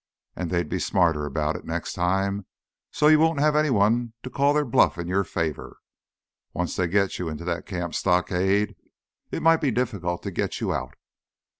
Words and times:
And 0.35 0.49
they'd 0.49 0.67
be 0.67 0.79
smarter 0.79 1.27
about 1.27 1.55
it 1.55 1.63
next 1.63 1.93
time, 1.93 2.47
so 2.91 3.05
you 3.05 3.19
won't 3.19 3.39
have 3.39 3.55
anyone 3.55 4.13
to 4.23 4.31
call 4.31 4.51
their 4.51 4.65
bluff 4.65 4.97
in 4.97 5.05
your 5.07 5.23
favor. 5.23 5.77
Once 6.55 6.75
they 6.75 6.87
get 6.87 7.19
you 7.19 7.29
into 7.29 7.43
the 7.45 7.61
camp 7.61 7.93
stockade, 7.93 8.75
it 9.29 9.43
might 9.43 9.61
be 9.61 9.69
difficult 9.69 10.23
to 10.23 10.31
get 10.31 10.59
you 10.59 10.73
out. 10.73 10.95